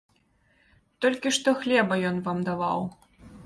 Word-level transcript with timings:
Толькі 1.05 1.35
што 1.39 1.55
хлеба 1.61 2.01
ён 2.13 2.17
вам 2.29 2.43
даваў. 2.51 2.79